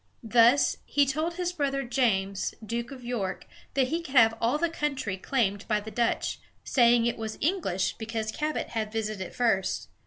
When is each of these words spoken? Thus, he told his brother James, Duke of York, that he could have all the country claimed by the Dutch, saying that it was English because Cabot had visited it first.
Thus, 0.23 0.77
he 0.83 1.05
told 1.05 1.35
his 1.35 1.53
brother 1.53 1.83
James, 1.83 2.55
Duke 2.65 2.89
of 2.89 3.03
York, 3.03 3.45
that 3.75 3.89
he 3.89 4.01
could 4.01 4.15
have 4.15 4.35
all 4.41 4.57
the 4.57 4.67
country 4.67 5.15
claimed 5.15 5.67
by 5.67 5.79
the 5.79 5.91
Dutch, 5.91 6.39
saying 6.63 7.03
that 7.03 7.09
it 7.09 7.17
was 7.17 7.37
English 7.39 7.93
because 7.99 8.31
Cabot 8.31 8.69
had 8.69 8.91
visited 8.91 9.21
it 9.21 9.35
first. 9.35 9.89